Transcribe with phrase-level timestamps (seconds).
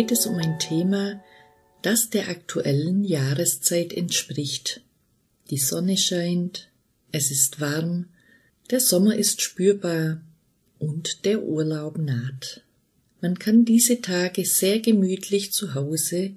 [0.00, 1.22] geht es um ein Thema,
[1.82, 4.80] das der aktuellen Jahreszeit entspricht.
[5.50, 6.70] Die Sonne scheint,
[7.12, 8.06] es ist warm,
[8.70, 10.22] der Sommer ist spürbar
[10.78, 12.62] und der Urlaub naht.
[13.20, 16.30] Man kann diese Tage sehr gemütlich zu Hause,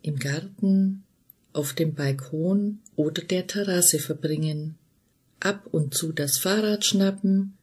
[0.00, 1.04] im Garten,
[1.52, 4.76] auf dem Balkon oder der Terrasse verbringen,
[5.38, 7.58] ab und zu das Fahrrad schnappen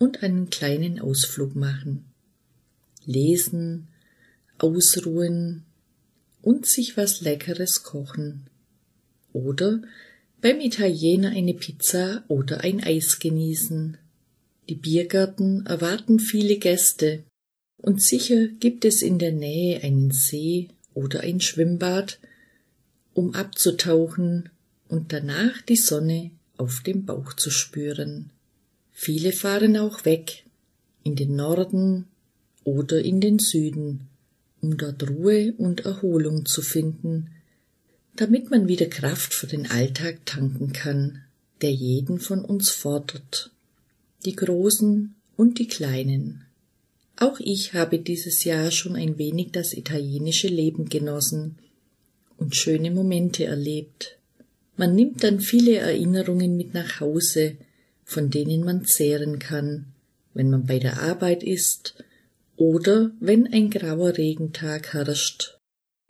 [0.00, 2.04] und einen kleinen Ausflug machen.
[3.06, 3.86] Lesen,
[4.58, 5.64] ausruhen
[6.42, 8.46] und sich was Leckeres kochen.
[9.32, 9.82] Oder
[10.40, 13.96] beim Italiener eine Pizza oder ein Eis genießen.
[14.68, 17.24] Die Biergärten erwarten viele Gäste,
[17.80, 22.18] und sicher gibt es in der Nähe einen See oder ein Schwimmbad,
[23.14, 24.48] um abzutauchen
[24.88, 28.30] und danach die Sonne auf dem Bauch zu spüren.
[28.92, 30.44] Viele fahren auch weg,
[31.04, 32.06] in den Norden
[32.64, 34.08] oder in den Süden,
[34.60, 37.30] um dort Ruhe und Erholung zu finden,
[38.16, 41.22] damit man wieder Kraft für den Alltag tanken kann,
[41.62, 43.50] der jeden von uns fordert,
[44.24, 46.44] die Großen und die Kleinen.
[47.16, 51.56] Auch ich habe dieses Jahr schon ein wenig das italienische Leben genossen
[52.36, 54.18] und schöne Momente erlebt.
[54.76, 57.56] Man nimmt dann viele Erinnerungen mit nach Hause,
[58.04, 59.86] von denen man zehren kann,
[60.34, 61.94] wenn man bei der Arbeit ist
[62.58, 65.58] oder wenn ein grauer Regentag herrscht.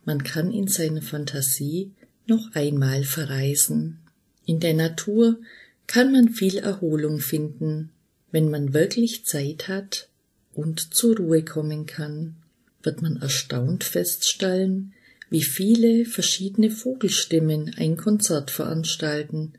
[0.05, 1.93] Man kann in seiner Fantasie
[2.27, 3.99] noch einmal verreisen.
[4.47, 5.39] In der Natur
[5.87, 7.91] kann man viel Erholung finden,
[8.33, 10.09] wenn man wirklich Zeit hat
[10.55, 12.37] und zur Ruhe kommen kann,
[12.83, 14.95] wird man erstaunt feststellen,
[15.29, 19.53] wie viele verschiedene Vogelstimmen ein Konzert veranstalten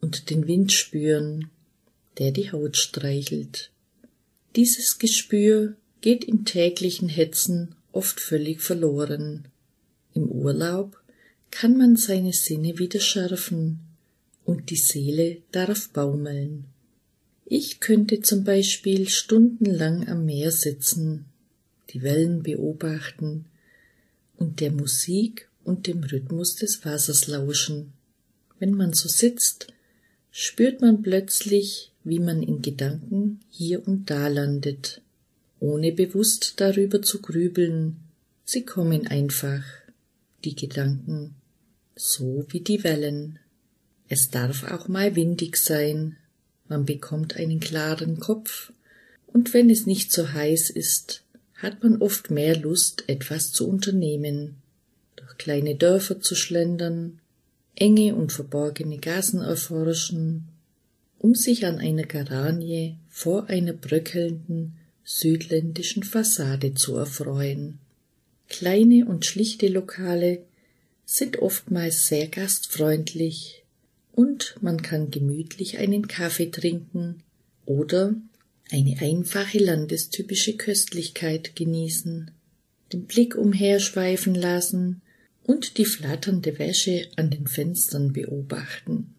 [0.00, 1.50] und den Wind spüren,
[2.18, 3.70] der die Haut streichelt.
[4.56, 9.48] Dieses Gespür geht im täglichen Hetzen oft völlig verloren.
[10.14, 11.02] Im Urlaub
[11.50, 13.80] kann man seine Sinne wieder schärfen
[14.44, 16.66] und die Seele darf baumeln.
[17.44, 21.24] Ich könnte zum Beispiel stundenlang am Meer sitzen,
[21.90, 23.46] die Wellen beobachten
[24.36, 27.94] und der Musik und dem Rhythmus des Wassers lauschen.
[28.60, 29.74] Wenn man so sitzt,
[30.30, 35.02] spürt man plötzlich, wie man in Gedanken hier und da landet
[35.60, 37.96] ohne bewusst darüber zu grübeln.
[38.44, 39.62] Sie kommen einfach,
[40.44, 41.34] die Gedanken,
[41.94, 43.38] so wie die Wellen.
[44.08, 46.16] Es darf auch mal windig sein,
[46.68, 48.72] man bekommt einen klaren Kopf,
[49.26, 51.22] und wenn es nicht so heiß ist,
[51.56, 54.56] hat man oft mehr Lust, etwas zu unternehmen,
[55.16, 57.20] durch kleine Dörfer zu schlendern,
[57.74, 60.48] enge und verborgene Gassen erforschen,
[61.18, 64.76] um sich an einer Garanie vor einer bröckelnden,
[65.08, 67.78] südländischen Fassade zu erfreuen.
[68.48, 70.42] Kleine und schlichte Lokale
[71.04, 73.62] sind oftmals sehr gastfreundlich
[74.12, 77.22] und man kann gemütlich einen Kaffee trinken
[77.66, 78.16] oder
[78.72, 82.32] eine einfache landestypische Köstlichkeit genießen,
[82.92, 85.02] den Blick umherschweifen lassen
[85.44, 89.14] und die flatternde Wäsche an den Fenstern beobachten.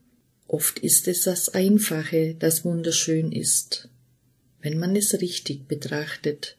[0.50, 3.88] Oft ist es das Einfache, das wunderschön ist
[4.68, 6.58] wenn man es richtig betrachtet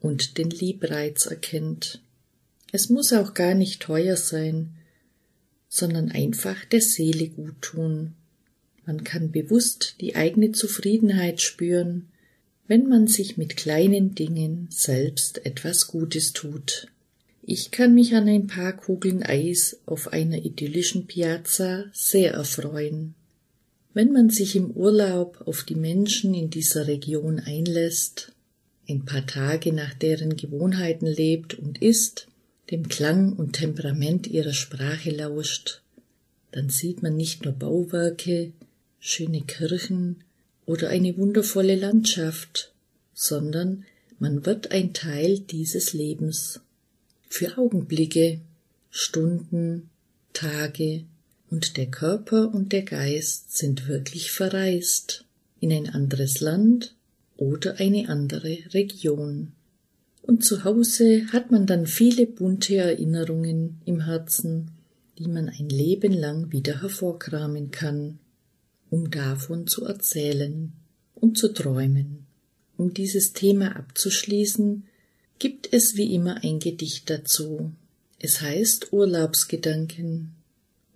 [0.00, 2.02] und den Liebreiz erkennt.
[2.72, 4.74] Es muss auch gar nicht teuer sein,
[5.66, 8.12] sondern einfach der Seele gut tun.
[8.84, 12.08] Man kann bewusst die eigene Zufriedenheit spüren,
[12.66, 16.88] wenn man sich mit kleinen Dingen selbst etwas Gutes tut.
[17.40, 23.14] Ich kann mich an ein paar Kugeln Eis auf einer idyllischen Piazza sehr erfreuen.
[23.98, 28.30] Wenn man sich im Urlaub auf die Menschen in dieser Region einlässt,
[28.88, 32.28] ein paar Tage nach deren Gewohnheiten lebt und isst,
[32.70, 35.82] dem Klang und Temperament ihrer Sprache lauscht,
[36.52, 38.52] dann sieht man nicht nur Bauwerke,
[39.00, 40.22] schöne Kirchen
[40.64, 42.72] oder eine wundervolle Landschaft,
[43.14, 43.84] sondern
[44.20, 46.60] man wird ein Teil dieses Lebens.
[47.28, 48.38] Für Augenblicke,
[48.92, 49.90] Stunden,
[50.34, 51.02] Tage,
[51.50, 55.24] und der Körper und der Geist sind wirklich verreist
[55.60, 56.94] in ein anderes Land
[57.36, 59.52] oder eine andere Region.
[60.22, 64.72] Und zu Hause hat man dann viele bunte Erinnerungen im Herzen,
[65.18, 68.18] die man ein Leben lang wieder hervorkramen kann,
[68.90, 70.72] um davon zu erzählen
[71.14, 72.26] und zu träumen.
[72.76, 74.84] Um dieses Thema abzuschließen,
[75.38, 77.72] gibt es wie immer ein Gedicht dazu.
[78.18, 80.34] Es heißt Urlaubsgedanken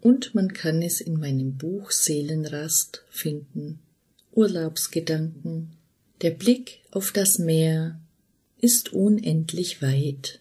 [0.03, 3.79] und man kann es in meinem Buch Seelenrast finden.
[4.33, 5.71] Urlaubsgedanken.
[6.23, 8.01] Der Blick auf das Meer
[8.61, 10.41] ist unendlich weit.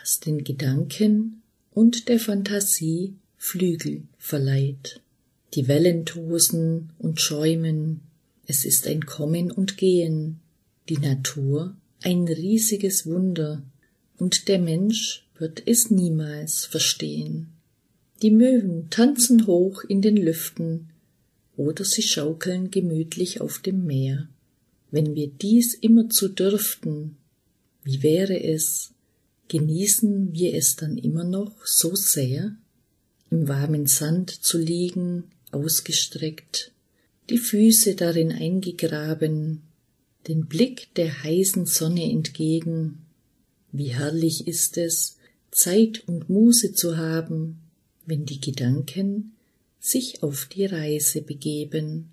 [0.00, 1.42] das den Gedanken
[1.72, 5.00] und der Fantasie Flügel verleiht.
[5.54, 8.00] Die Wellen tosen und schäumen,
[8.46, 10.40] es ist ein Kommen und Gehen,
[10.88, 13.62] die Natur ein riesiges Wunder,
[14.18, 17.48] und der Mensch wird es niemals verstehen.
[18.24, 20.88] Die Möwen tanzen hoch in den Lüften,
[21.58, 24.30] oder sie schaukeln gemütlich auf dem Meer.
[24.90, 27.18] Wenn wir dies immerzu dürften,
[27.82, 28.92] wie wäre es,
[29.48, 32.56] genießen wir es dann immer noch so sehr,
[33.30, 36.72] im warmen Sand zu liegen, ausgestreckt,
[37.28, 39.60] die Füße darin eingegraben,
[40.28, 43.04] den Blick der heißen Sonne entgegen.
[43.70, 45.18] Wie herrlich ist es,
[45.50, 47.60] Zeit und Muße zu haben,
[48.06, 49.32] wenn die Gedanken
[49.80, 52.10] sich auf die Reise begeben.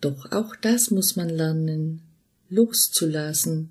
[0.00, 2.02] Doch auch das muss man lernen,
[2.48, 3.70] loszulassen,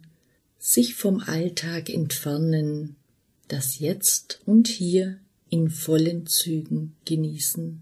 [0.57, 2.95] sich vom Alltag entfernen,
[3.47, 5.19] das Jetzt und Hier
[5.50, 7.81] in vollen Zügen genießen,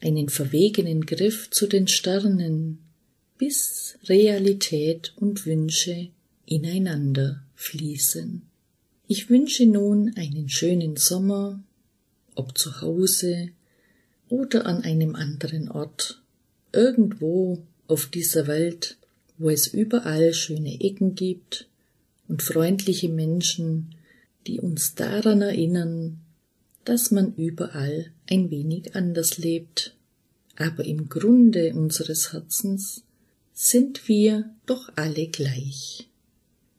[0.00, 2.78] einen verwegenen Griff zu den Sternen,
[3.38, 6.08] bis Realität und Wünsche
[6.46, 8.42] ineinander fließen.
[9.08, 11.62] Ich wünsche nun einen schönen Sommer,
[12.34, 13.50] ob zu Hause
[14.28, 16.22] oder an einem anderen Ort,
[16.72, 18.96] irgendwo auf dieser Welt,
[19.38, 21.68] wo es überall schöne Ecken gibt
[22.28, 23.94] und freundliche Menschen,
[24.46, 26.20] die uns daran erinnern,
[26.84, 29.94] dass man überall ein wenig anders lebt,
[30.56, 33.02] aber im Grunde unseres Herzens
[33.52, 36.08] sind wir doch alle gleich.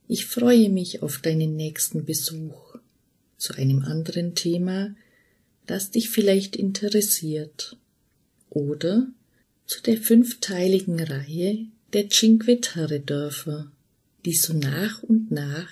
[0.07, 2.75] Ich freue mich auf deinen nächsten Besuch
[3.38, 4.95] zu einem anderen Thema,
[5.65, 7.77] das dich vielleicht interessiert,
[8.50, 9.07] oder
[9.65, 13.71] zu der fünfteiligen Reihe der Cinque Terre Dörfer,
[14.25, 15.69] die so nach und nach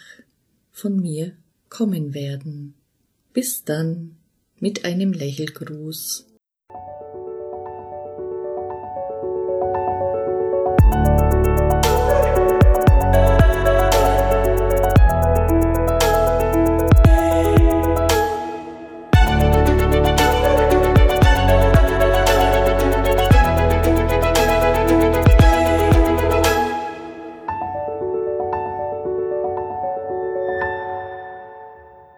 [0.72, 1.34] von mir
[1.70, 2.74] kommen werden.
[3.34, 4.16] Bis dann
[4.60, 6.26] mit einem Lächelgruß